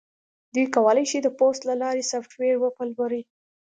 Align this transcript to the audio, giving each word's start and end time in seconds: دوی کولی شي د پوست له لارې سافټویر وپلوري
دوی 0.53 0.65
کولی 0.75 1.05
شي 1.11 1.17
د 1.23 1.27
پوست 1.37 1.61
له 1.69 1.75
لارې 1.81 2.09
سافټویر 2.11 2.55
وپلوري 2.59 3.21